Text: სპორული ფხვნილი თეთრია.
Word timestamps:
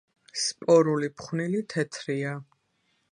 სპორული 0.43 1.09
ფხვნილი 1.19 1.61
თეთრია. 1.75 2.33